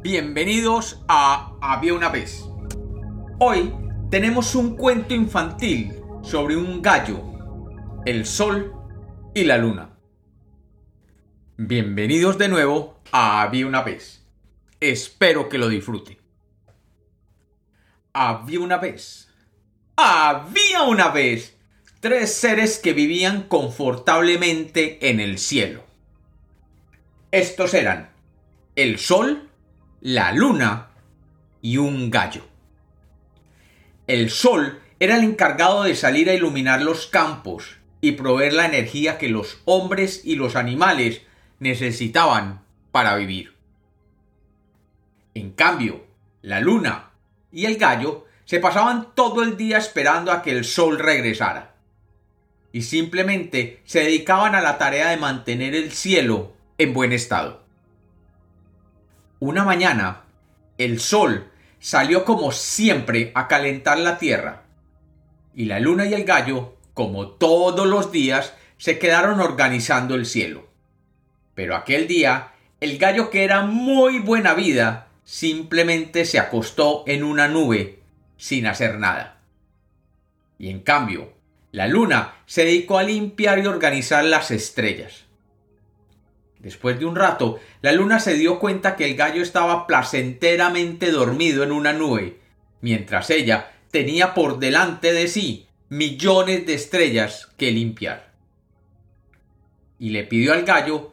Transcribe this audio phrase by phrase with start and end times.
[0.00, 2.44] Bienvenidos a Había una vez.
[3.40, 3.74] Hoy
[4.10, 5.92] tenemos un cuento infantil
[6.22, 7.20] sobre un gallo,
[8.06, 8.72] el sol
[9.34, 9.98] y la luna.
[11.56, 14.24] Bienvenidos de nuevo a Había una vez.
[14.78, 16.16] Espero que lo disfruten.
[18.12, 19.28] Había una vez.
[19.96, 21.56] Había una vez
[21.98, 25.82] tres seres que vivían confortablemente en el cielo.
[27.32, 28.12] Estos eran
[28.76, 29.47] el sol,
[30.00, 30.88] la luna
[31.60, 32.46] y un gallo.
[34.06, 39.18] El sol era el encargado de salir a iluminar los campos y proveer la energía
[39.18, 41.22] que los hombres y los animales
[41.58, 42.62] necesitaban
[42.92, 43.54] para vivir.
[45.34, 46.04] En cambio,
[46.42, 47.10] la luna
[47.52, 51.74] y el gallo se pasaban todo el día esperando a que el sol regresara.
[52.72, 57.67] Y simplemente se dedicaban a la tarea de mantener el cielo en buen estado.
[59.40, 60.22] Una mañana,
[60.78, 64.64] el sol salió como siempre a calentar la tierra,
[65.54, 70.68] y la luna y el gallo, como todos los días, se quedaron organizando el cielo.
[71.54, 77.46] Pero aquel día, el gallo que era muy buena vida, simplemente se acostó en una
[77.46, 78.00] nube
[78.36, 79.38] sin hacer nada.
[80.58, 81.32] Y en cambio,
[81.70, 85.27] la luna se dedicó a limpiar y organizar las estrellas.
[86.60, 91.62] Después de un rato, la luna se dio cuenta que el gallo estaba placenteramente dormido
[91.62, 92.38] en una nube,
[92.80, 98.32] mientras ella tenía por delante de sí millones de estrellas que limpiar.
[99.98, 101.12] Y le pidió al gallo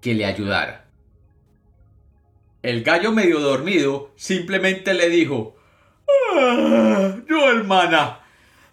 [0.00, 0.86] que le ayudara.
[2.62, 5.56] El gallo medio dormido simplemente le dijo
[6.32, 8.20] ah, No, hermana.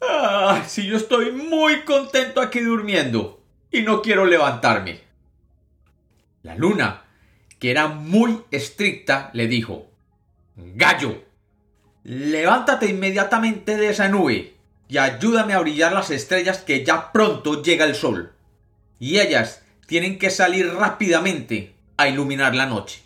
[0.00, 5.05] Ah, si yo estoy muy contento aquí durmiendo y no quiero levantarme.
[6.46, 7.02] La luna,
[7.58, 9.90] que era muy estricta, le dijo
[10.54, 11.24] Gallo,
[12.04, 14.54] levántate inmediatamente de esa nube
[14.88, 18.32] y ayúdame a brillar las estrellas que ya pronto llega el sol.
[19.00, 23.02] Y ellas tienen que salir rápidamente a iluminar la noche.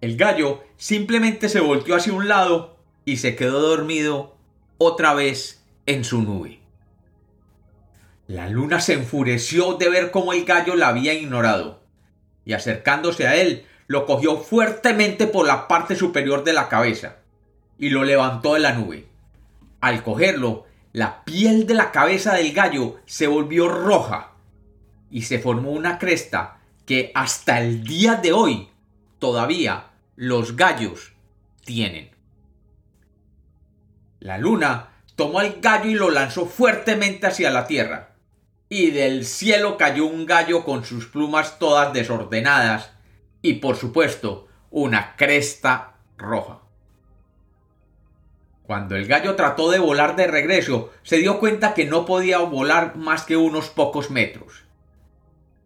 [0.00, 4.38] El gallo simplemente se volteó hacia un lado y se quedó dormido
[4.78, 6.61] otra vez en su nube.
[8.28, 11.82] La luna se enfureció de ver cómo el gallo la había ignorado,
[12.44, 17.16] y acercándose a él, lo cogió fuertemente por la parte superior de la cabeza,
[17.78, 19.06] y lo levantó de la nube.
[19.80, 24.30] Al cogerlo, la piel de la cabeza del gallo se volvió roja,
[25.10, 28.68] y se formó una cresta que hasta el día de hoy
[29.18, 31.12] todavía los gallos
[31.64, 32.10] tienen.
[34.20, 38.11] La luna tomó al gallo y lo lanzó fuertemente hacia la tierra
[38.74, 42.92] y del cielo cayó un gallo con sus plumas todas desordenadas
[43.42, 46.60] y por supuesto una cresta roja.
[48.62, 52.96] Cuando el gallo trató de volar de regreso, se dio cuenta que no podía volar
[52.96, 54.64] más que unos pocos metros,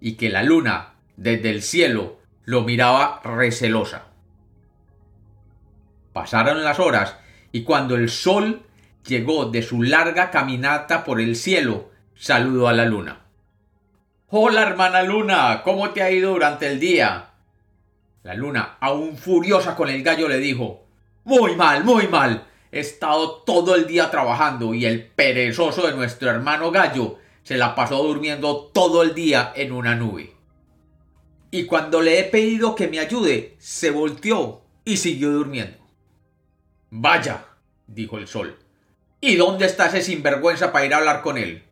[0.00, 2.16] y que la luna, desde el cielo,
[2.46, 4.06] lo miraba recelosa.
[6.14, 7.18] Pasaron las horas,
[7.52, 8.62] y cuando el sol
[9.06, 13.20] llegó de su larga caminata por el cielo, saludó a la luna.
[14.28, 17.30] Hola, hermana luna, ¿cómo te ha ido durante el día?
[18.22, 20.86] La luna, aún furiosa con el gallo, le dijo
[21.24, 22.46] Muy mal, muy mal.
[22.72, 27.74] He estado todo el día trabajando y el perezoso de nuestro hermano gallo se la
[27.74, 30.34] pasó durmiendo todo el día en una nube.
[31.50, 35.78] Y cuando le he pedido que me ayude, se volteó y siguió durmiendo.
[36.90, 37.44] Vaya,
[37.86, 38.58] dijo el sol.
[39.20, 41.62] ¿Y dónde está ese sinvergüenza para ir a hablar con él?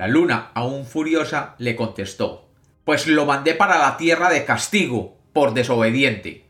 [0.00, 2.48] La luna, aún furiosa, le contestó
[2.86, 6.46] Pues lo mandé para la tierra de castigo, por desobediente.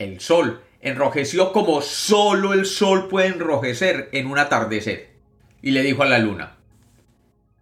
[0.00, 5.12] El sol enrojeció como sólo el sol puede enrojecer en un atardecer,
[5.62, 6.56] y le dijo a la luna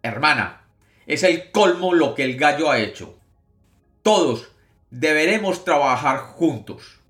[0.02, 0.62] Hermana,
[1.04, 3.18] es el colmo lo que el gallo ha hecho.
[4.02, 4.52] Todos
[4.90, 7.00] deberemos trabajar juntos.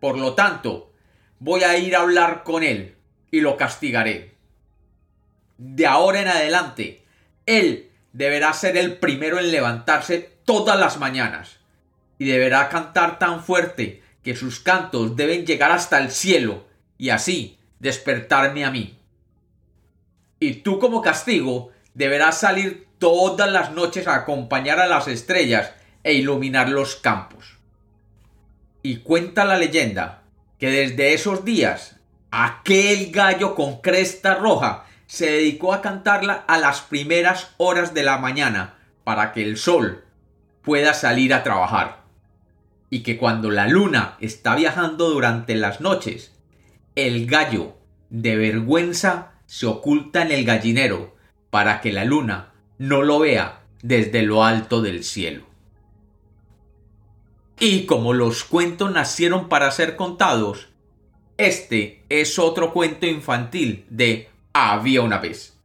[0.00, 0.92] Por lo tanto,
[1.38, 2.96] voy a ir a hablar con él
[3.30, 4.37] y lo castigaré
[5.58, 7.04] de ahora en adelante,
[7.46, 11.58] él deberá ser el primero en levantarse todas las mañanas
[12.18, 16.66] y deberá cantar tan fuerte que sus cantos deben llegar hasta el cielo
[16.96, 18.98] y así despertarme a mí.
[20.40, 25.72] Y tú como castigo deberás salir todas las noches a acompañar a las estrellas
[26.02, 27.58] e iluminar los campos.
[28.82, 30.22] Y cuenta la leyenda
[30.58, 31.96] que desde esos días
[32.30, 38.18] aquel gallo con cresta roja se dedicó a cantarla a las primeras horas de la
[38.18, 38.74] mañana
[39.04, 40.04] para que el sol
[40.62, 42.06] pueda salir a trabajar.
[42.90, 46.32] y que cuando la luna está viajando durante las noches,
[46.94, 47.76] el gallo,
[48.08, 51.14] de vergüenza, se oculta en el gallinero
[51.50, 55.44] para que la luna no lo vea desde lo alto del cielo.
[57.60, 60.68] Y como los cuentos nacieron para ser contados,
[61.36, 65.57] este es otro cuento infantil de Había una vez.